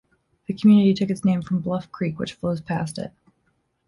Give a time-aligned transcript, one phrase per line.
[0.47, 3.13] The community took its name from Bluff Creek, which flows past it.